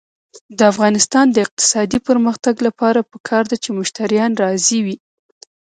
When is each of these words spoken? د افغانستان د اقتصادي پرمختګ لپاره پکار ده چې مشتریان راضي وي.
د 0.57 0.59
افغانستان 0.71 1.25
د 1.31 1.37
اقتصادي 1.45 1.99
پرمختګ 2.09 2.55
لپاره 2.67 3.07
پکار 3.11 3.43
ده 3.51 3.55
چې 3.63 3.69
مشتریان 3.79 4.31
راضي 4.43 4.79
وي. 4.85 4.97